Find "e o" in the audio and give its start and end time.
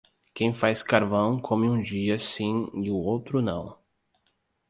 2.73-2.95